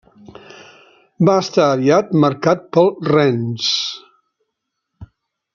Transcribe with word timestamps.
Va 1.29 1.35
estar 1.41 1.67
aviat 1.75 2.09
marcat 2.25 2.65
pel 2.79 2.91
Rennes. 3.11 3.71